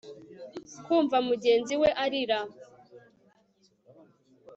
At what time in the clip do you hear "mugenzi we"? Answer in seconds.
1.27-1.89